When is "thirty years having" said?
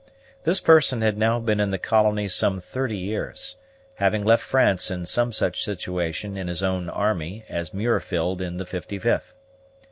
2.59-4.25